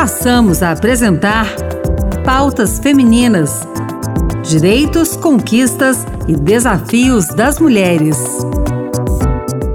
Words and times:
passamos 0.00 0.62
a 0.62 0.70
apresentar 0.70 1.46
Pautas 2.24 2.78
Femininas: 2.78 3.68
Direitos, 4.42 5.14
Conquistas 5.14 6.06
e 6.26 6.34
Desafios 6.34 7.26
das 7.26 7.58
Mulheres. 7.58 8.16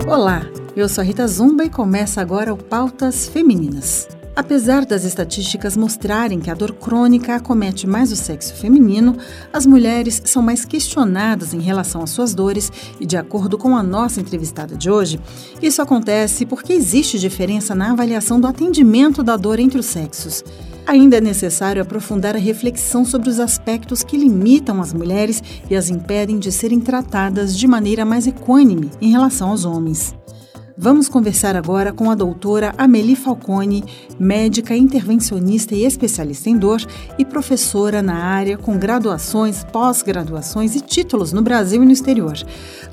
Olá, 0.08 0.42
eu 0.76 0.90
sou 0.90 1.04
a 1.04 1.06
Rita 1.06 1.28
Zumba 1.28 1.64
e 1.64 1.70
começa 1.70 2.22
agora 2.22 2.52
o 2.52 2.58
Pautas 2.58 3.28
Femininas. 3.28 4.15
Apesar 4.36 4.86
das 4.86 5.06
estatísticas 5.06 5.78
mostrarem 5.78 6.42
que 6.42 6.52
a 6.52 6.54
dor 6.54 6.74
crônica 6.74 7.34
acomete 7.34 7.88
mais 7.88 8.12
o 8.12 8.18
sexo 8.18 8.54
feminino, 8.54 9.16
as 9.54 9.66
mulheres 9.66 10.22
são 10.26 10.42
mais 10.42 10.66
questionadas 10.66 11.54
em 11.54 11.62
relação 11.62 12.04
às 12.04 12.10
suas 12.10 12.36
dores 12.36 12.70
e, 13.00 13.06
de 13.06 13.16
acordo 13.16 13.58
com 13.58 13.78
a 13.78 13.82
nossa 13.82 14.20
entrevistada 14.20 14.76
de 14.76 14.92
hoje, 14.92 15.22
isso 15.62 15.82
acontece 15.82 16.46
porque 16.46 16.74
existe 16.74 17.18
diferença 17.18 17.74
na 17.74 17.92
avaliação 17.92 18.38
do 18.38 18.46
atendimento 18.46 19.24
da 19.24 19.38
dor 19.38 19.58
entre 19.58 19.80
os 19.80 19.86
sexos. 19.86 20.44
Ainda 20.86 21.18
é 21.18 21.22
necessário 21.22 21.82
aprofundar 21.82 22.36
a 22.36 22.40
reflexão 22.40 23.06
sobre 23.06 23.30
os 23.30 23.40
aspectos 23.40 24.04
que 24.04 24.18
limitam 24.18 24.82
as 24.82 24.94
mulheres 24.94 25.42
e 25.70 25.76
as 25.76 25.90
impedem 25.90 26.40
de 26.40 26.52
serem 26.52 26.82
tratadas 26.82 27.58
de 27.58 27.68
maneira 27.68 28.04
mais 28.04 28.28
equânime 28.28 28.92
em 29.02 29.12
relação 29.12 29.50
aos 29.50 29.64
homens. 29.64 30.14
Vamos 30.78 31.08
conversar 31.08 31.56
agora 31.56 31.94
com 31.94 32.12
a 32.12 32.16
doutora 32.16 32.74
Amelie 32.78 33.16
Falcone, 33.16 33.82
médica 34.20 34.76
intervencionista 34.76 35.74
e 35.74 35.86
especialista 35.86 36.50
em 36.50 36.58
dor 36.58 36.82
e 37.18 37.24
professora 37.24 38.02
na 38.02 38.26
área 38.26 38.58
com 38.58 38.78
graduações, 38.78 39.64
pós-graduações 39.64 40.76
e 40.76 40.82
títulos 40.82 41.32
no 41.32 41.42
Brasil 41.42 41.82
e 41.82 41.86
no 41.86 41.94
exterior. 41.94 42.34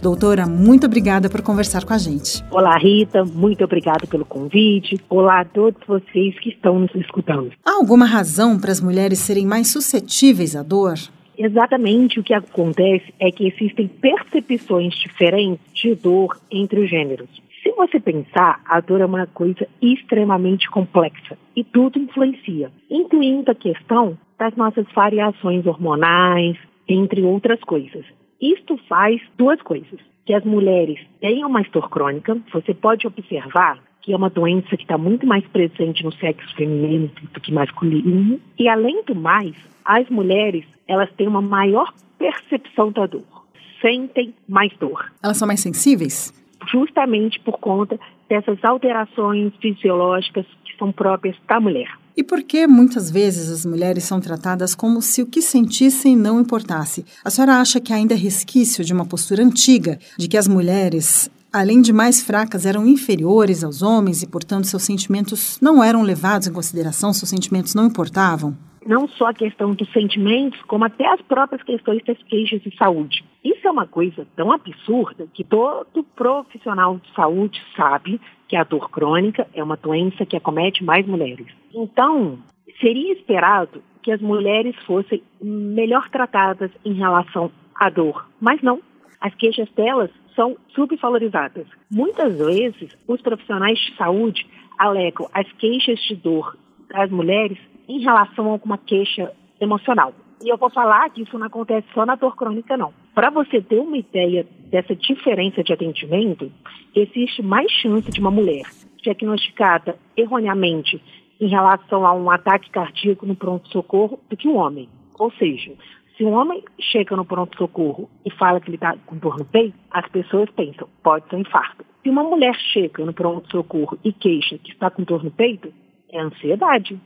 Doutora, 0.01 0.47
muito 0.47 0.87
obrigada 0.87 1.29
por 1.29 1.43
conversar 1.43 1.85
com 1.85 1.93
a 1.93 1.99
gente. 1.99 2.45
Olá, 2.53 2.79
Rita, 2.79 3.25
muito 3.25 3.65
obrigada 3.65 4.07
pelo 4.07 4.25
convite. 4.25 4.97
Olá 5.11 5.41
a 5.41 5.45
todos 5.45 5.81
vocês 5.85 6.39
que 6.39 6.51
estão 6.51 6.79
nos 6.79 6.95
escutando. 6.95 7.51
Há 7.65 7.73
alguma 7.73 8.07
razão 8.07 8.61
para 8.61 8.71
as 8.71 8.81
mulheres 8.81 9.19
serem 9.19 9.45
mais 9.45 9.73
suscetíveis 9.73 10.55
à 10.55 10.63
dor? 10.63 10.95
Exatamente 11.37 12.21
o 12.21 12.23
que 12.23 12.33
acontece 12.33 13.13
é 13.19 13.33
que 13.33 13.49
existem 13.49 13.89
percepções 13.89 14.95
diferentes 14.95 15.67
de 15.75 15.97
dor 15.97 16.39
entre 16.49 16.79
os 16.79 16.89
gêneros. 16.89 17.43
Se 17.73 17.77
você 17.77 17.99
pensar, 17.99 18.61
a 18.67 18.81
dor 18.81 19.01
é 19.01 19.07
uma 19.07 19.27
coisa 19.27 19.67
extremamente 19.81 20.69
complexa 20.69 21.39
e 21.57 21.65
tudo 21.65 21.99
influencia, 21.99 22.71
incluindo 22.91 23.51
a 23.51 23.55
questão 23.55 24.19
das 24.39 24.55
nossas 24.57 24.85
variações 24.95 25.65
hormonais, 25.65 26.59
entre 26.87 27.23
outras 27.23 27.59
coisas. 27.61 28.05
Isto 28.39 28.77
faz 28.87 29.23
duas 29.39 29.61
coisas: 29.63 29.99
que 30.27 30.35
as 30.35 30.45
mulheres 30.45 31.01
tenham 31.19 31.49
mais 31.49 31.67
dor 31.71 31.89
crônica, 31.89 32.39
você 32.53 32.75
pode 32.75 33.07
observar 33.07 33.79
que 34.03 34.13
é 34.13 34.17
uma 34.17 34.29
doença 34.29 34.77
que 34.77 34.83
está 34.83 34.99
muito 34.99 35.27
mais 35.27 35.47
presente 35.47 36.05
no 36.05 36.13
sexo 36.13 36.55
feminino 36.55 37.11
do 37.33 37.41
que 37.41 37.51
masculino, 37.51 38.39
e 38.59 38.69
além 38.69 39.03
do 39.05 39.15
mais, 39.15 39.55
as 39.83 40.07
mulheres 40.11 40.67
elas 40.87 41.11
têm 41.13 41.27
uma 41.27 41.41
maior 41.41 41.91
percepção 42.19 42.93
da 42.93 43.07
dor, 43.07 43.47
sentem 43.81 44.35
mais 44.47 44.77
dor. 44.77 45.11
Elas 45.23 45.39
são 45.39 45.49
mais 45.49 45.61
sensíveis? 45.61 46.42
Justamente 46.71 47.41
por 47.41 47.59
conta 47.59 47.99
dessas 48.29 48.63
alterações 48.65 49.53
fisiológicas 49.61 50.47
que 50.65 50.77
são 50.79 50.93
próprias 50.93 51.37
da 51.49 51.61
mulher. 51.61 51.89
E 52.17 52.23
por 52.23 52.43
que 52.43 52.67
muitas 52.67 53.11
vezes 53.11 53.51
as 53.51 53.65
mulheres 53.65 54.05
são 54.05 54.21
tratadas 54.21 54.75
como 54.75 55.01
se 55.01 55.23
o 55.23 55.27
que 55.27 55.41
sentissem 55.41 56.15
não 56.15 56.41
importasse? 56.41 57.05
A 57.25 57.31
senhora 57.31 57.61
acha 57.61 57.81
que 57.81 57.93
ainda 57.93 58.15
é 58.15 58.17
resquício 58.17 58.85
de 58.85 58.93
uma 58.93 59.07
postura 59.07 59.43
antiga 59.43 59.99
de 60.19 60.29
que 60.29 60.37
as 60.37 60.47
mulheres, 60.47 61.31
além 61.51 61.81
de 61.81 61.93
mais 61.93 62.23
fracas, 62.23 62.67
eram 62.67 62.87
inferiores 62.87 63.65
aos 63.65 63.81
homens 63.81 64.23
e, 64.23 64.27
portanto, 64.27 64.67
seus 64.67 64.83
sentimentos 64.83 65.59
não 65.61 65.83
eram 65.83 66.03
levados 66.03 66.47
em 66.47 66.53
consideração, 66.53 67.15
seus 67.15 67.31
sentimentos 67.31 67.75
não 67.75 67.87
importavam? 67.87 68.55
não 68.87 69.09
só 69.09 69.27
a 69.27 69.35
questão 69.35 69.73
dos 69.73 69.91
sentimentos, 69.93 70.61
como 70.63 70.85
até 70.85 71.07
as 71.07 71.21
próprias 71.23 71.63
questões 71.63 72.03
das 72.05 72.21
queixas 72.25 72.61
de 72.63 72.77
saúde. 72.77 73.25
Isso 73.45 73.67
é 73.67 73.71
uma 73.71 73.87
coisa 73.87 74.27
tão 74.37 74.53
absurda 74.53 75.27
que 75.35 75.43
todo 75.43 76.05
profissional 76.15 76.99
de 76.99 77.13
saúde 77.13 77.61
sabe 77.77 78.21
que 78.49 78.57
a 78.57 78.65
dor 78.65 78.91
crônica 78.91 79.49
é 79.53 79.63
uma 79.63 79.77
doença 79.77 80.25
que 80.25 80.37
acomete 80.37 80.85
mais 80.85 81.07
mulheres. 81.07 81.47
Então, 81.75 82.39
seria 82.81 83.13
esperado 83.13 83.83
que 84.03 84.13
as 84.13 84.21
mulheres 84.21 84.77
fossem 84.85 85.23
melhor 85.41 86.09
tratadas 86.11 86.71
em 86.85 86.93
relação 86.93 87.51
à 87.75 87.89
dor, 87.89 88.29
mas 88.41 88.61
não. 88.63 88.81
As 89.21 89.35
queixas 89.35 89.69
delas 89.71 90.11
são 90.35 90.57
subvalorizadas. 90.75 91.67
Muitas 91.91 92.37
vezes, 92.37 92.97
os 93.07 93.21
profissionais 93.21 93.79
de 93.79 93.97
saúde 93.97 94.47
alegam 94.79 95.29
as 95.33 95.51
queixas 95.53 96.01
de 96.01 96.17
dor 96.17 96.57
das 96.89 97.11
mulheres 97.11 97.59
em 97.89 98.01
relação 98.01 98.49
a 98.49 98.53
alguma 98.53 98.79
queixa 98.79 99.33
emocional. 99.61 100.13
E 100.43 100.49
eu 100.49 100.57
vou 100.57 100.69
falar 100.71 101.09
que 101.11 101.23
isso 101.23 101.39
não 101.39 101.47
acontece 101.47 101.87
só 101.95 102.05
na 102.05 102.17
dor 102.17 102.35
crônica, 102.35 102.77
não. 102.77 102.93
Para 103.15 103.31
você 103.31 103.61
ter 103.61 103.79
uma 103.79 103.97
ideia 103.97 104.45
dessa 104.71 104.95
diferença 104.97 105.63
de 105.63 105.73
atendimento, 105.73 106.51
existe 106.97 107.41
mais 107.43 107.71
chance 107.71 108.11
de 108.11 108.19
uma 108.19 108.31
mulher 108.31 108.65
diagnosticada 109.01 109.97
erroneamente 110.17 111.01
em 111.41 111.47
relação 111.47 112.05
a 112.05 112.13
um 112.13 112.29
ataque 112.29 112.71
cardíaco 112.71 113.25
no 113.25 113.37
pronto-socorro 113.37 114.19
do 114.29 114.37
que 114.37 114.49
um 114.49 114.57
homem. 114.57 114.89
Ou 115.17 115.31
seja, 115.33 115.73
se 116.17 116.25
um 116.25 116.33
homem 116.33 116.65
chega 116.81 117.15
no 117.15 117.25
pronto-socorro 117.25 118.11
e 118.25 118.31
fala 118.33 118.61
que 118.61 118.69
ele 118.69 118.77
está 118.77 118.97
com 119.07 119.17
dor 119.17 119.39
no 119.39 119.45
peito, 119.45 119.77
as 119.93 120.09
pessoas 120.09 120.51
pensam, 120.51 120.89
pode 121.05 121.29
ser 121.29 121.37
um 121.37 121.41
infarto. 121.41 121.85
Se 122.03 122.11
uma 122.11 122.25
mulher 122.25 122.55
chega 122.73 123.05
no 123.05 123.13
pronto-socorro 123.13 123.97
e 124.05 124.13
queixa 124.13 124.59
que 124.59 124.73
está 124.73 124.91
com 124.91 125.05
dor 125.05 125.23
no 125.23 125.31
peito, 125.31 125.73
é 126.11 126.21
ansiedade 126.21 127.01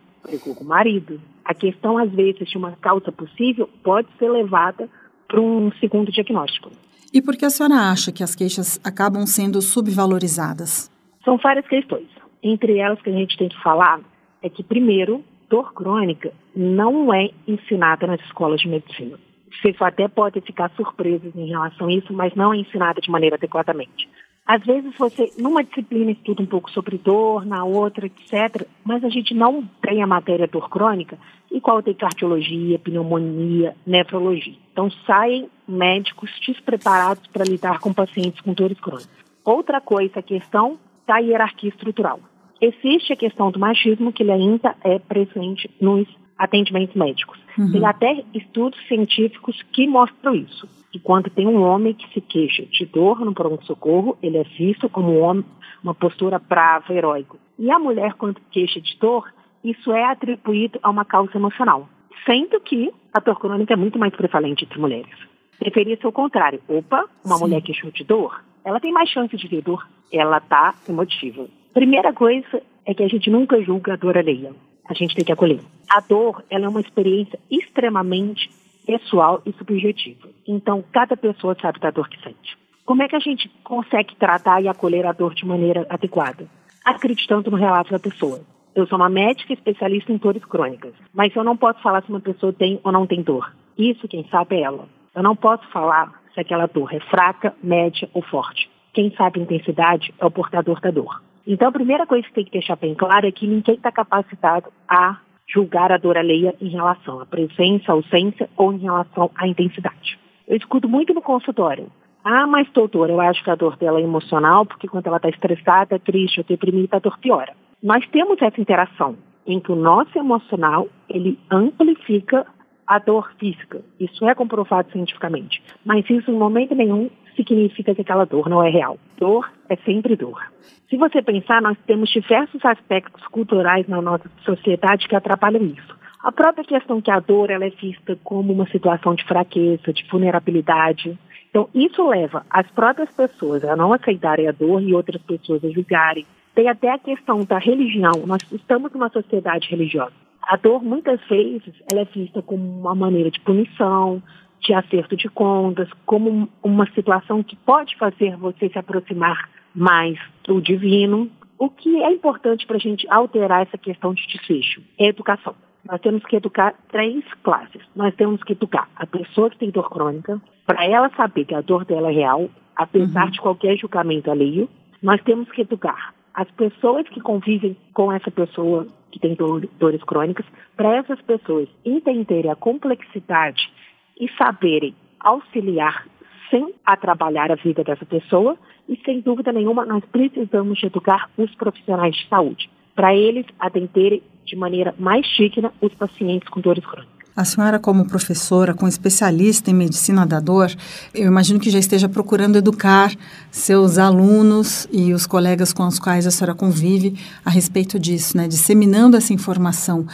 com 0.54 0.64
o 0.64 0.64
marido. 0.64 1.20
A 1.44 1.54
questão, 1.54 1.98
às 1.98 2.10
vezes, 2.10 2.48
de 2.48 2.58
uma 2.58 2.72
causa 2.72 3.12
possível 3.12 3.68
pode 3.82 4.08
ser 4.18 4.30
levada 4.30 4.88
para 5.28 5.40
um 5.40 5.70
segundo 5.80 6.10
diagnóstico. 6.10 6.70
E 7.12 7.22
por 7.22 7.36
que 7.36 7.44
a 7.44 7.50
senhora 7.50 7.90
acha 7.90 8.12
que 8.12 8.22
as 8.22 8.34
queixas 8.34 8.80
acabam 8.84 9.26
sendo 9.26 9.62
subvalorizadas? 9.62 10.90
São 11.24 11.36
várias 11.38 11.66
questões. 11.66 12.08
Entre 12.42 12.78
elas 12.78 13.00
que 13.00 13.10
a 13.10 13.12
gente 13.12 13.36
tem 13.36 13.48
que 13.48 13.62
falar 13.62 14.00
é 14.42 14.48
que, 14.48 14.62
primeiro, 14.62 15.24
dor 15.48 15.72
crônica 15.72 16.32
não 16.54 17.12
é 17.12 17.30
ensinada 17.46 18.06
nas 18.06 18.20
escolas 18.22 18.60
de 18.60 18.68
medicina. 18.68 19.18
Vocês 19.60 19.76
até 19.80 20.06
podem 20.08 20.42
ficar 20.42 20.70
surpresos 20.76 21.34
em 21.34 21.48
relação 21.48 21.88
a 21.88 21.92
isso, 21.92 22.12
mas 22.12 22.34
não 22.34 22.52
é 22.52 22.58
ensinada 22.58 23.00
de 23.00 23.10
maneira 23.10 23.36
adequadamente. 23.36 24.08
Às 24.46 24.64
vezes 24.64 24.96
você, 24.96 25.32
numa 25.36 25.64
disciplina, 25.64 26.12
estuda 26.12 26.40
um 26.40 26.46
pouco 26.46 26.70
sobre 26.70 26.96
dor, 26.96 27.44
na 27.44 27.64
outra, 27.64 28.06
etc., 28.06 28.64
mas 28.84 29.02
a 29.02 29.08
gente 29.08 29.34
não 29.34 29.68
tem 29.82 30.02
a 30.02 30.06
matéria 30.06 30.46
dor 30.46 30.70
crônica, 30.70 31.18
igual 31.50 31.82
tem 31.82 31.94
cardiologia, 31.94 32.78
pneumonia, 32.78 33.74
nefrologia. 33.84 34.54
Então 34.72 34.88
saem 35.04 35.50
médicos 35.66 36.30
despreparados 36.46 37.26
para 37.26 37.44
lidar 37.44 37.80
com 37.80 37.92
pacientes 37.92 38.40
com 38.40 38.52
dores 38.52 38.78
crônicas. 38.78 39.26
Outra 39.44 39.80
coisa, 39.80 40.20
a 40.20 40.22
questão 40.22 40.78
da 41.06 41.18
hierarquia 41.18 41.70
estrutural. 41.70 42.20
Existe 42.60 43.12
a 43.12 43.16
questão 43.16 43.50
do 43.50 43.58
machismo, 43.58 44.12
que 44.12 44.22
ele 44.22 44.32
ainda 44.32 44.76
é 44.82 44.98
presente 44.98 45.68
nos 45.80 46.06
atendimentos 46.38 46.94
médicos. 46.94 47.38
Uhum. 47.58 47.72
Tem 47.72 47.86
até 47.86 48.24
estudos 48.34 48.78
científicos 48.86 49.60
que 49.72 49.86
mostram 49.86 50.34
isso. 50.34 50.68
E 50.92 50.98
quando 50.98 51.30
tem 51.30 51.46
um 51.46 51.62
homem 51.62 51.94
que 51.94 52.08
se 52.12 52.20
queixa 52.20 52.64
de 52.66 52.86
dor 52.86 53.20
no 53.20 53.34
pronto-socorro, 53.34 54.16
ele 54.22 54.38
é 54.38 54.44
visto 54.44 54.88
como 54.88 55.12
um 55.12 55.20
homem, 55.20 55.44
uma 55.82 55.94
postura 55.94 56.38
brava, 56.38 56.92
heróico. 56.92 57.38
E 57.58 57.70
a 57.70 57.78
mulher, 57.78 58.14
quando 58.14 58.40
queixa 58.50 58.80
de 58.80 58.96
dor, 58.98 59.30
isso 59.62 59.92
é 59.92 60.04
atribuído 60.04 60.78
a 60.82 60.90
uma 60.90 61.04
causa 61.04 61.36
emocional. 61.36 61.88
Sendo 62.24 62.60
que 62.60 62.90
a 63.12 63.20
dor 63.20 63.38
crônica 63.38 63.72
é 63.72 63.76
muito 63.76 63.98
mais 63.98 64.14
prevalente 64.14 64.64
entre 64.64 64.78
mulheres. 64.78 65.14
Deveria 65.60 65.96
ser 65.96 66.06
o 66.06 66.12
contrário. 66.12 66.60
Opa, 66.68 67.04
uma 67.24 67.36
Sim. 67.36 67.44
mulher 67.44 67.62
queixou 67.62 67.90
de 67.90 68.04
dor, 68.04 68.42
ela 68.64 68.80
tem 68.80 68.92
mais 68.92 69.08
chance 69.08 69.36
de 69.36 69.48
ter 69.48 69.62
dor. 69.62 69.86
Ela 70.12 70.38
está 70.38 70.74
emotiva. 70.88 71.46
Primeira 71.72 72.12
coisa 72.12 72.62
é 72.84 72.92
que 72.92 73.02
a 73.02 73.08
gente 73.08 73.30
nunca 73.30 73.62
julga 73.62 73.92
a 73.92 73.96
dor 73.96 74.18
alheia. 74.18 74.52
A 74.88 74.94
gente 74.94 75.14
tem 75.14 75.24
que 75.24 75.32
acolher. 75.32 75.60
A 75.88 76.00
dor, 76.00 76.44
ela 76.50 76.66
é 76.66 76.68
uma 76.68 76.80
experiência 76.80 77.38
extremamente 77.50 78.50
pessoal 78.86 79.42
e 79.44 79.52
subjetiva. 79.52 80.28
Então, 80.46 80.84
cada 80.92 81.16
pessoa 81.16 81.56
sabe 81.60 81.80
da 81.80 81.90
dor 81.90 82.08
que 82.08 82.22
sente. 82.22 82.56
Como 82.84 83.02
é 83.02 83.08
que 83.08 83.16
a 83.16 83.20
gente 83.20 83.48
consegue 83.64 84.14
tratar 84.16 84.62
e 84.62 84.68
acolher 84.68 85.06
a 85.06 85.12
dor 85.12 85.34
de 85.34 85.44
maneira 85.44 85.86
adequada? 85.90 86.46
Acreditando 86.84 87.50
no 87.50 87.56
relato 87.56 87.90
da 87.90 87.98
pessoa. 87.98 88.40
Eu 88.74 88.86
sou 88.86 88.96
uma 88.96 89.08
médica 89.08 89.52
especialista 89.52 90.12
em 90.12 90.18
dores 90.18 90.44
crônicas, 90.44 90.92
mas 91.12 91.34
eu 91.34 91.42
não 91.42 91.56
posso 91.56 91.80
falar 91.80 92.02
se 92.02 92.10
uma 92.10 92.20
pessoa 92.20 92.52
tem 92.52 92.78
ou 92.84 92.92
não 92.92 93.06
tem 93.06 93.22
dor. 93.22 93.52
Isso 93.76 94.06
quem 94.06 94.26
sabe 94.28 94.56
é 94.56 94.62
ela. 94.62 94.88
Eu 95.14 95.22
não 95.22 95.34
posso 95.34 95.66
falar 95.68 96.22
se 96.32 96.40
aquela 96.40 96.66
dor 96.66 96.94
é 96.94 97.00
fraca, 97.00 97.54
média 97.62 98.08
ou 98.12 98.22
forte. 98.22 98.70
Quem 98.92 99.10
sabe 99.16 99.40
a 99.40 99.42
intensidade 99.42 100.14
é 100.18 100.24
o 100.24 100.30
portador 100.30 100.80
da 100.80 100.90
dor. 100.90 101.22
Então, 101.46 101.68
a 101.68 101.72
primeira 101.72 102.06
coisa 102.06 102.26
que 102.26 102.34
tem 102.34 102.44
que 102.44 102.50
deixar 102.50 102.76
bem 102.76 102.94
claro 102.94 103.26
é 103.26 103.32
que 103.32 103.46
ninguém 103.46 103.76
está 103.76 103.90
capacitado 103.90 104.70
a 104.88 105.18
julgar 105.48 105.92
a 105.92 105.98
dor 105.98 106.16
alheia 106.18 106.54
em 106.60 106.68
relação 106.68 107.20
à 107.20 107.26
presença, 107.26 107.92
ausência 107.92 108.48
ou 108.56 108.72
em 108.72 108.78
relação 108.78 109.30
à 109.36 109.46
intensidade. 109.46 110.18
Eu 110.46 110.56
escuto 110.56 110.88
muito 110.88 111.14
no 111.14 111.22
consultório. 111.22 111.90
Ah, 112.24 112.46
mas 112.46 112.68
doutor, 112.72 113.08
eu 113.08 113.20
acho 113.20 113.42
que 113.44 113.50
a 113.50 113.54
dor 113.54 113.76
dela 113.76 114.00
é 114.00 114.02
emocional, 114.02 114.66
porque 114.66 114.88
quando 114.88 115.06
ela 115.06 115.18
está 115.18 115.28
estressada, 115.28 115.98
triste 115.98 116.40
ou 116.40 116.44
deprimida, 116.44 116.96
a 116.96 117.00
dor 117.00 117.18
piora. 117.18 117.54
Nós 117.82 118.06
temos 118.08 118.40
essa 118.42 118.60
interação. 118.60 119.16
em 119.46 119.60
que 119.60 119.70
o 119.70 119.76
nosso 119.76 120.18
emocional 120.18 120.88
ele 121.08 121.38
amplifica 121.48 122.44
a 122.86 122.98
dor 122.98 123.32
física. 123.38 123.82
Isso 123.98 124.28
é 124.28 124.34
comprovado 124.34 124.90
cientificamente. 124.92 125.62
Mas 125.84 126.08
isso, 126.08 126.30
em 126.30 126.34
momento 126.34 126.74
nenhum, 126.74 127.10
significa 127.34 127.94
que 127.94 128.02
aquela 128.02 128.24
dor 128.24 128.48
não 128.48 128.62
é 128.62 128.70
real. 128.70 128.98
Dor 129.18 129.50
é 129.68 129.76
sempre 129.76 130.16
dor. 130.16 130.40
Se 130.88 130.96
você 130.96 131.20
pensar, 131.20 131.60
nós 131.60 131.76
temos 131.86 132.10
diversos 132.10 132.64
aspectos 132.64 133.26
culturais 133.28 133.88
na 133.88 134.00
nossa 134.00 134.30
sociedade 134.44 135.08
que 135.08 135.16
atrapalham 135.16 135.64
isso. 135.64 135.96
A 136.22 136.32
própria 136.32 136.64
questão 136.64 137.00
que 137.00 137.10
a 137.10 137.20
dor 137.20 137.50
ela 137.50 137.64
é 137.64 137.70
vista 137.70 138.18
como 138.24 138.52
uma 138.52 138.66
situação 138.68 139.14
de 139.14 139.24
fraqueza, 139.24 139.92
de 139.92 140.04
vulnerabilidade. 140.10 141.18
Então, 141.50 141.68
isso 141.74 142.08
leva 142.08 142.44
as 142.50 142.68
próprias 142.70 143.10
pessoas 143.10 143.64
a 143.64 143.76
não 143.76 143.92
aceitarem 143.92 144.48
a 144.48 144.52
dor 144.52 144.82
e 144.82 144.94
outras 144.94 145.22
pessoas 145.22 145.64
a 145.64 145.70
julgarem. 145.70 146.26
Tem 146.54 146.68
até 146.68 146.90
a 146.90 146.98
questão 146.98 147.44
da 147.44 147.58
religião. 147.58 148.24
Nós 148.26 148.40
estamos 148.50 148.92
numa 148.92 149.08
sociedade 149.08 149.68
religiosa. 149.68 150.25
A 150.46 150.56
dor, 150.56 150.82
muitas 150.82 151.20
vezes, 151.28 151.74
ela 151.90 152.02
é 152.02 152.04
vista 152.04 152.40
como 152.40 152.62
uma 152.62 152.94
maneira 152.94 153.30
de 153.32 153.40
punição, 153.40 154.22
de 154.60 154.72
acerto 154.72 155.16
de 155.16 155.28
contas, 155.28 155.88
como 156.04 156.48
uma 156.62 156.86
situação 156.92 157.42
que 157.42 157.56
pode 157.56 157.96
fazer 157.96 158.36
você 158.36 158.68
se 158.68 158.78
aproximar 158.78 159.50
mais 159.74 160.16
do 160.44 160.60
divino. 160.60 161.28
O 161.58 161.68
que 161.68 162.00
é 162.02 162.12
importante 162.12 162.64
para 162.64 162.76
a 162.76 162.80
gente 162.80 163.06
alterar 163.10 163.62
essa 163.62 163.76
questão 163.76 164.14
de 164.14 164.24
desfecho 164.28 164.80
é 164.98 165.06
educação. 165.06 165.54
Nós 165.84 166.00
temos 166.00 166.24
que 166.24 166.36
educar 166.36 166.74
três 166.90 167.24
classes. 167.42 167.82
Nós 167.94 168.14
temos 168.14 168.42
que 168.44 168.52
educar 168.52 168.88
a 168.94 169.06
pessoa 169.06 169.50
que 169.50 169.58
tem 169.58 169.70
dor 169.70 169.90
crônica, 169.90 170.40
para 170.64 170.84
ela 170.84 171.10
saber 171.16 171.44
que 171.44 171.54
a 171.54 171.60
dor 171.60 171.84
dela 171.84 172.10
é 172.10 172.14
real, 172.14 172.48
apesar 172.76 173.24
uhum. 173.24 173.30
de 173.30 173.40
qualquer 173.40 173.76
julgamento 173.76 174.30
alheio. 174.30 174.68
Nós 175.02 175.20
temos 175.22 175.50
que 175.50 175.62
educar 175.62 176.14
as 176.34 176.50
pessoas 176.52 177.08
que 177.08 177.20
convivem 177.20 177.76
com 177.94 178.12
essa 178.12 178.30
pessoa 178.30 178.86
que 179.18 179.34
dor, 179.34 179.68
dores 179.78 180.02
crônicas, 180.04 180.46
para 180.76 180.96
essas 180.96 181.20
pessoas 181.22 181.68
entenderem 181.84 182.50
a 182.50 182.56
complexidade 182.56 183.70
e 184.18 184.28
saberem 184.36 184.94
auxiliar 185.20 186.06
sem 186.50 186.74
atrapalhar 186.84 187.50
a 187.50 187.56
vida 187.56 187.82
dessa 187.82 188.04
pessoa. 188.04 188.56
E 188.88 188.96
sem 189.04 189.20
dúvida 189.20 189.52
nenhuma, 189.52 189.84
nós 189.84 190.04
precisamos 190.04 190.80
educar 190.82 191.28
os 191.36 191.52
profissionais 191.56 192.14
de 192.14 192.28
saúde, 192.28 192.70
para 192.94 193.14
eles 193.14 193.46
atenderem 193.58 194.22
de 194.44 194.56
maneira 194.56 194.94
mais 194.98 195.26
digna 195.36 195.72
os 195.80 195.92
pacientes 195.94 196.48
com 196.48 196.60
dores 196.60 196.84
crônicas. 196.86 197.15
A 197.36 197.44
senhora, 197.44 197.78
como 197.78 198.06
professora, 198.06 198.72
como 198.72 198.88
especialista 198.88 199.70
em 199.70 199.74
medicina 199.74 200.24
da 200.24 200.40
dor, 200.40 200.74
eu 201.12 201.26
imagino 201.26 201.60
que 201.60 201.68
já 201.68 201.78
esteja 201.78 202.08
procurando 202.08 202.56
educar 202.56 203.14
seus 203.50 203.98
alunos 203.98 204.88
e 204.90 205.12
os 205.12 205.26
colegas 205.26 205.70
com 205.70 205.86
os 205.86 205.98
quais 205.98 206.26
a 206.26 206.30
senhora 206.30 206.54
convive 206.54 207.14
a 207.44 207.50
respeito 207.50 207.98
disso, 207.98 208.38
né? 208.38 208.48
Disseminando 208.48 209.18
essa 209.18 209.34
informação. 209.34 210.06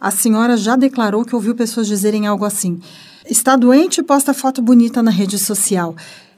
A 0.00 0.10
senhora 0.10 0.56
já 0.56 0.74
declarou 0.74 1.24
que 1.24 1.36
ouviu 1.36 1.54
pessoas 1.54 1.86
dizerem 1.86 2.26
algo 2.26 2.44
assim: 2.44 2.80
está 3.30 3.54
doente 3.54 3.98
e 3.98 4.02
posta 4.02 4.34
foto 4.34 4.60
bonita 4.60 5.00
na 5.04 5.12
rede 5.12 5.38
social. 5.38 5.94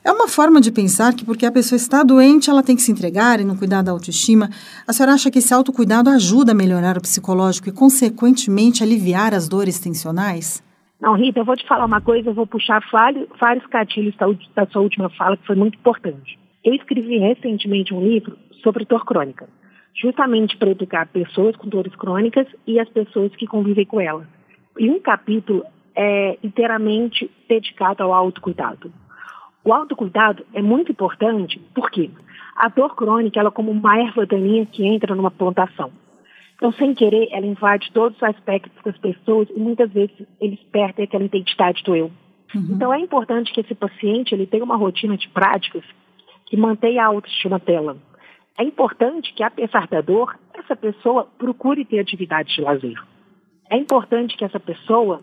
É 0.09 0.11
uma 0.11 0.27
forma 0.27 0.59
de 0.59 0.73
pensar 0.73 1.13
que 1.13 1.23
porque 1.23 1.45
a 1.45 1.53
pessoa 1.53 1.77
está 1.77 2.03
doente, 2.03 2.49
ela 2.49 2.63
tem 2.63 2.75
que 2.75 2.81
se 2.81 2.91
entregar 2.91 3.41
e 3.41 3.45
não 3.45 3.55
cuidar 3.55 3.83
da 3.83 3.93
autoestima. 3.93 4.49
A 4.89 4.91
senhora 4.91 5.13
acha 5.13 5.31
que 5.31 5.39
esse 5.39 5.53
autocuidado 5.53 6.09
ajuda 6.09 6.53
a 6.53 6.55
melhorar 6.55 6.97
o 6.97 7.03
psicológico 7.03 7.69
e, 7.69 7.73
consequentemente, 7.73 8.83
aliviar 8.83 9.35
as 9.35 9.47
dores 9.47 9.79
tensionais? 9.79 10.65
Não, 10.99 11.13
Rita, 11.13 11.41
eu 11.41 11.45
vou 11.45 11.55
te 11.55 11.69
falar 11.69 11.85
uma 11.85 12.01
coisa, 12.01 12.31
eu 12.31 12.33
vou 12.33 12.47
puxar 12.47 12.83
vários, 12.91 13.29
da, 14.17 14.27
da 14.57 14.71
sua 14.71 14.81
última 14.81 15.11
fala, 15.11 15.37
que 15.37 15.47
foi 15.47 15.57
muito 15.57 15.77
importante. 15.77 16.39
Eu 16.65 16.73
escrevi 16.73 17.19
recentemente 17.19 17.93
um 17.93 18.01
livro 18.01 18.35
sobre 18.63 18.87
dor 18.87 19.05
crônica, 19.05 19.47
justamente 19.95 20.57
para 20.57 20.71
educar 20.71 21.07
pessoas 21.09 21.55
com 21.55 21.69
dores 21.69 21.95
crônicas 21.97 22.47
e 22.67 22.81
as 22.81 22.89
pessoas 22.89 23.37
que 23.37 23.47
convivem 23.47 23.85
com 23.85 24.01
elas. 24.01 24.27
E 24.79 24.89
um 24.89 25.01
capítulo 25.01 25.63
é 25.95 26.39
inteiramente 26.43 27.31
dedicado 27.47 28.03
ao 28.03 28.15
autocuidado. 28.15 28.91
O 29.69 29.73
autocuidado 29.75 30.47
é 30.55 30.63
muito 30.63 30.93
importante 30.93 31.61
porque 31.75 32.11
a 32.57 32.71
dor 32.71 32.97
crônica 32.97 33.39
ela 33.39 33.51
é 33.51 33.53
como 33.53 33.71
uma 33.71 33.99
erva 33.99 34.25
daninha 34.25 34.65
que 34.65 34.83
entra 34.83 35.15
numa 35.15 35.31
plantação. 35.31 35.93
Então, 36.57 36.73
sem 36.73 36.95
querer, 36.95 37.29
ela 37.31 37.45
invade 37.45 37.93
todos 37.93 38.17
os 38.17 38.23
aspectos 38.23 38.73
das 38.83 38.97
pessoas 38.97 39.47
e 39.51 39.61
muitas 39.61 39.93
vezes 39.93 40.17
eles 40.41 40.59
perdem 40.73 41.05
aquela 41.05 41.25
identidade 41.25 41.83
do 41.85 41.95
eu. 41.95 42.11
Uhum. 42.55 42.69
Então, 42.71 42.95
é 42.95 42.99
importante 42.99 43.53
que 43.53 43.61
esse 43.61 43.75
paciente 43.75 44.35
ele 44.35 44.47
tenha 44.47 44.65
uma 44.65 44.75
rotina 44.75 45.19
de 45.19 45.29
práticas 45.29 45.85
que 46.47 46.57
mantenha 46.57 47.03
a 47.03 47.09
autoestima 47.09 47.59
dela. 47.59 47.99
É 48.57 48.65
importante 48.65 49.35
que, 49.35 49.43
apesar 49.43 49.87
da 49.87 50.01
dor, 50.01 50.35
essa 50.55 50.75
pessoa 50.75 51.29
procure 51.37 51.85
ter 51.85 51.99
atividade 51.99 52.55
de 52.55 52.63
lazer. 52.63 52.99
É 53.69 53.77
importante 53.77 54.35
que 54.35 54.47
essa 54.47 54.59
pessoa 54.59 55.21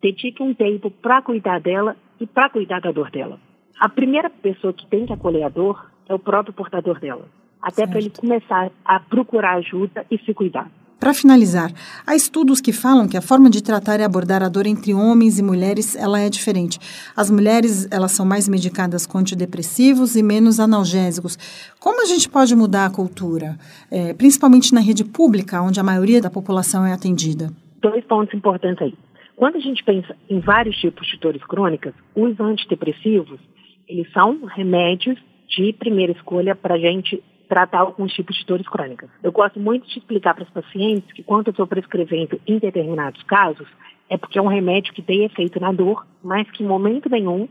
dedique 0.00 0.42
um 0.42 0.54
tempo 0.54 0.90
para 0.90 1.20
cuidar 1.20 1.60
dela 1.60 1.94
e 2.18 2.26
para 2.26 2.48
cuidar 2.48 2.80
da 2.80 2.90
dor 2.90 3.10
dela 3.10 3.38
a 3.78 3.88
primeira 3.88 4.30
pessoa 4.30 4.72
que 4.72 4.86
tem 4.86 5.06
que 5.06 5.12
acolher 5.12 5.44
a 5.44 5.48
dor 5.48 5.90
é 6.08 6.14
o 6.14 6.18
próprio 6.18 6.54
portador 6.54 6.98
dela. 7.00 7.26
Até 7.60 7.86
para 7.86 7.98
ele 7.98 8.10
começar 8.10 8.70
a 8.84 9.00
procurar 9.00 9.54
ajuda 9.54 10.04
e 10.10 10.18
se 10.18 10.34
cuidar. 10.34 10.70
Para 11.00 11.12
finalizar, 11.12 11.70
há 12.06 12.14
estudos 12.14 12.60
que 12.60 12.72
falam 12.72 13.08
que 13.08 13.16
a 13.16 13.20
forma 13.20 13.50
de 13.50 13.62
tratar 13.62 14.00
e 14.00 14.02
abordar 14.02 14.42
a 14.42 14.48
dor 14.48 14.66
entre 14.66 14.94
homens 14.94 15.38
e 15.38 15.42
mulheres 15.42 15.96
ela 15.96 16.18
é 16.20 16.30
diferente. 16.30 16.78
As 17.16 17.30
mulheres 17.30 17.86
elas 17.90 18.12
são 18.12 18.24
mais 18.24 18.48
medicadas 18.48 19.06
com 19.06 19.18
antidepressivos 19.18 20.16
e 20.16 20.22
menos 20.22 20.60
analgésicos. 20.60 21.36
Como 21.78 22.02
a 22.02 22.06
gente 22.06 22.28
pode 22.28 22.54
mudar 22.54 22.86
a 22.86 22.90
cultura, 22.90 23.58
é, 23.90 24.14
principalmente 24.14 24.72
na 24.72 24.80
rede 24.80 25.04
pública, 25.04 25.60
onde 25.60 25.78
a 25.78 25.82
maioria 25.82 26.22
da 26.22 26.30
população 26.30 26.86
é 26.86 26.92
atendida? 26.92 27.50
Dois 27.82 28.04
pontos 28.04 28.32
importantes 28.32 28.80
aí. 28.80 28.94
Quando 29.36 29.56
a 29.56 29.60
gente 29.60 29.82
pensa 29.84 30.16
em 30.30 30.38
vários 30.40 30.76
tipos 30.76 31.06
de 31.06 31.18
dores 31.18 31.44
crônicas, 31.44 31.92
os 32.14 32.38
antidepressivos 32.38 33.40
eles 33.88 34.10
são 34.12 34.44
remédios 34.44 35.18
de 35.48 35.72
primeira 35.72 36.12
escolha 36.12 36.54
para 36.54 36.74
a 36.74 36.78
gente 36.78 37.22
tratar 37.48 37.80
alguns 37.80 38.12
tipos 38.12 38.36
de 38.36 38.46
dores 38.46 38.66
crônicas. 38.66 39.10
Eu 39.22 39.30
gosto 39.30 39.60
muito 39.60 39.86
de 39.86 39.98
explicar 39.98 40.34
para 40.34 40.44
os 40.44 40.50
pacientes 40.50 41.12
que 41.12 41.22
quando 41.22 41.48
eu 41.48 41.50
estou 41.50 41.66
prescrevendo 41.66 42.40
em 42.46 42.58
determinados 42.58 43.22
casos, 43.24 43.68
é 44.08 44.16
porque 44.16 44.38
é 44.38 44.42
um 44.42 44.48
remédio 44.48 44.92
que 44.92 45.02
tem 45.02 45.24
efeito 45.24 45.60
na 45.60 45.72
dor, 45.72 46.06
mas 46.22 46.50
que 46.50 46.62
em 46.62 46.66
momento 46.66 47.08
nenhum 47.08 47.48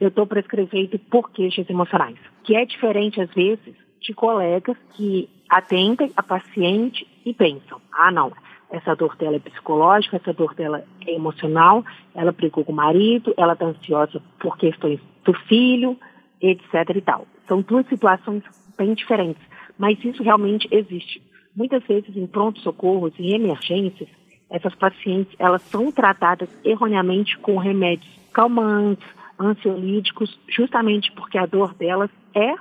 eu 0.00 0.08
estou 0.08 0.26
prescrevendo 0.26 0.98
por 0.98 1.30
queixas 1.30 1.68
emocionais. 1.68 2.16
Que 2.42 2.56
é 2.56 2.64
diferente, 2.64 3.20
às 3.20 3.32
vezes, 3.32 3.74
de 4.00 4.12
colegas 4.12 4.76
que 4.94 5.28
atendem 5.48 6.10
a 6.16 6.22
paciente 6.22 7.06
e 7.24 7.32
pensam, 7.32 7.80
ah, 7.92 8.10
não, 8.10 8.32
essa 8.70 8.94
dor 8.94 9.16
dela 9.16 9.36
é 9.36 9.38
psicológica, 9.38 10.16
essa 10.16 10.32
dor 10.32 10.54
dela 10.54 10.84
é 11.06 11.14
emocional, 11.14 11.84
ela 12.14 12.32
brigou 12.32 12.64
com 12.64 12.72
o 12.72 12.74
marido, 12.74 13.32
ela 13.36 13.52
está 13.52 13.66
ansiosa 13.66 14.20
por 14.38 14.56
questões 14.58 15.00
do 15.24 15.34
filho, 15.46 15.98
etc 16.40 16.96
e 16.96 17.00
tal. 17.00 17.26
São 17.48 17.60
duas 17.62 17.86
situações 17.88 18.42
bem 18.76 18.94
diferentes, 18.94 19.42
mas 19.78 20.02
isso 20.04 20.22
realmente 20.22 20.68
existe. 20.70 21.22
Muitas 21.54 21.82
vezes 21.84 22.16
em 22.16 22.26
pronto-socorros 22.26 23.12
e 23.18 23.34
emergências, 23.34 24.08
essas 24.50 24.74
pacientes 24.74 25.34
elas 25.38 25.62
são 25.62 25.90
tratadas 25.90 26.48
erroneamente 26.64 27.38
com 27.38 27.56
remédios 27.56 28.12
calmantes, 28.32 29.06
ansiolíticos, 29.38 30.38
justamente 30.48 31.10
porque 31.12 31.38
a 31.38 31.46
dor 31.46 31.74
delas 31.74 32.10
é 32.34 32.54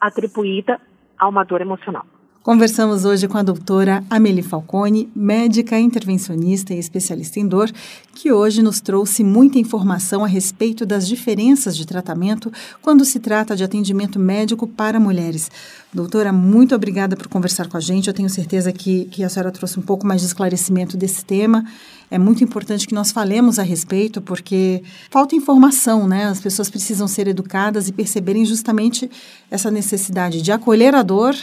atribuída 0.00 0.80
a 1.18 1.28
uma 1.28 1.44
dor 1.44 1.60
emocional. 1.60 2.06
Conversamos 2.44 3.06
hoje 3.06 3.26
com 3.26 3.38
a 3.38 3.42
doutora 3.42 4.04
Amelie 4.10 4.42
Falcone, 4.42 5.08
médica 5.16 5.78
intervencionista 5.78 6.74
e 6.74 6.78
especialista 6.78 7.40
em 7.40 7.48
dor, 7.48 7.72
que 8.14 8.30
hoje 8.30 8.62
nos 8.62 8.82
trouxe 8.82 9.24
muita 9.24 9.58
informação 9.58 10.22
a 10.22 10.28
respeito 10.28 10.84
das 10.84 11.08
diferenças 11.08 11.74
de 11.74 11.86
tratamento 11.86 12.52
quando 12.82 13.02
se 13.02 13.18
trata 13.18 13.56
de 13.56 13.64
atendimento 13.64 14.18
médico 14.18 14.66
para 14.66 15.00
mulheres. 15.00 15.50
Doutora, 15.90 16.34
muito 16.34 16.74
obrigada 16.74 17.16
por 17.16 17.28
conversar 17.28 17.66
com 17.66 17.78
a 17.78 17.80
gente. 17.80 18.08
Eu 18.08 18.14
tenho 18.14 18.28
certeza 18.28 18.70
que, 18.74 19.06
que 19.06 19.24
a 19.24 19.28
senhora 19.30 19.50
trouxe 19.50 19.80
um 19.80 19.82
pouco 19.82 20.06
mais 20.06 20.20
de 20.20 20.26
esclarecimento 20.26 20.98
desse 20.98 21.24
tema. 21.24 21.64
É 22.10 22.18
muito 22.18 22.44
importante 22.44 22.86
que 22.86 22.94
nós 22.94 23.10
falemos 23.10 23.58
a 23.58 23.62
respeito, 23.62 24.20
porque 24.20 24.82
falta 25.10 25.34
informação, 25.34 26.06
né? 26.06 26.26
As 26.26 26.40
pessoas 26.40 26.68
precisam 26.68 27.08
ser 27.08 27.26
educadas 27.26 27.88
e 27.88 27.92
perceberem 27.92 28.44
justamente 28.44 29.10
essa 29.50 29.70
necessidade 29.70 30.42
de 30.42 30.52
acolher 30.52 30.94
a 30.94 31.02
dor 31.02 31.34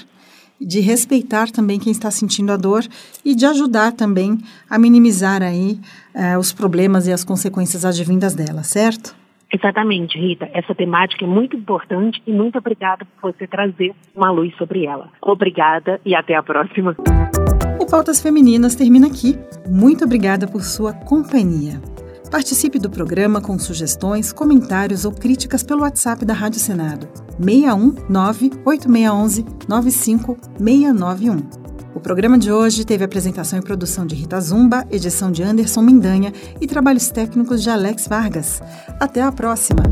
de 0.61 0.79
respeitar 0.79 1.49
também 1.49 1.79
quem 1.79 1.91
está 1.91 2.11
sentindo 2.11 2.51
a 2.51 2.57
dor 2.57 2.83
e 3.25 3.35
de 3.35 3.45
ajudar 3.45 3.91
também 3.91 4.37
a 4.69 4.77
minimizar 4.77 5.41
aí 5.41 5.79
uh, 6.13 6.37
os 6.39 6.53
problemas 6.53 7.07
e 7.07 7.11
as 7.11 7.23
consequências 7.23 7.83
advindas 7.83 8.35
dela, 8.35 8.63
certo? 8.63 9.15
Exatamente, 9.53 10.17
Rita. 10.17 10.49
Essa 10.53 10.73
temática 10.73 11.25
é 11.25 11.27
muito 11.27 11.57
importante 11.57 12.21
e 12.25 12.31
muito 12.31 12.57
obrigada 12.57 13.05
por 13.19 13.33
você 13.33 13.45
trazer 13.45 13.93
uma 14.15 14.31
luz 14.31 14.55
sobre 14.55 14.85
ela. 14.85 15.09
Obrigada 15.21 15.99
e 16.05 16.15
até 16.15 16.35
a 16.35 16.43
próxima. 16.43 16.95
O 17.79 17.85
Pautas 17.85 18.21
Femininas 18.21 18.75
termina 18.75 19.07
aqui. 19.07 19.37
Muito 19.69 20.05
obrigada 20.05 20.47
por 20.47 20.61
sua 20.61 20.93
companhia. 20.93 21.81
Participe 22.31 22.79
do 22.79 22.89
programa 22.89 23.41
com 23.41 23.59
sugestões, 23.59 24.31
comentários 24.31 25.03
ou 25.03 25.11
críticas 25.11 25.63
pelo 25.63 25.81
WhatsApp 25.81 26.23
da 26.23 26.33
Rádio 26.33 26.61
Senado 26.61 27.09
619 27.37 28.51
8611 28.63 29.45
95691. 29.67 31.41
O 31.93 31.99
programa 31.99 32.39
de 32.39 32.49
hoje 32.49 32.85
teve 32.85 33.03
apresentação 33.03 33.59
e 33.59 33.61
produção 33.61 34.05
de 34.05 34.15
Rita 34.15 34.39
Zumba, 34.39 34.87
edição 34.89 35.29
de 35.29 35.43
Anderson 35.43 35.81
Mendanha 35.81 36.31
e 36.61 36.65
trabalhos 36.65 37.09
técnicos 37.09 37.61
de 37.61 37.69
Alex 37.69 38.07
Vargas. 38.07 38.63
Até 38.97 39.21
a 39.21 39.31
próxima! 39.33 39.83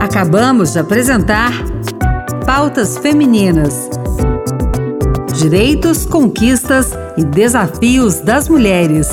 Acabamos 0.00 0.72
de 0.72 0.78
apresentar 0.78 1.52
Pautas 2.46 2.96
Femininas. 2.96 3.90
Direitos, 5.36 6.06
conquistas 6.06 7.01
e 7.16 7.24
desafios 7.24 8.20
das 8.20 8.48
mulheres. 8.48 9.08